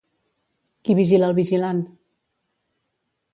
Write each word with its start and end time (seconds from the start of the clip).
Qui 0.87 0.95
vigila 0.99 1.27
el 1.27 1.35
vigilant? 1.41 1.83